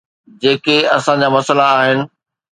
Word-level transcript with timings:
جيڪي 0.45 0.77
اسان 0.95 1.17
جا 1.25 1.29
مسئلا 1.37 1.65
آهن. 1.77 1.99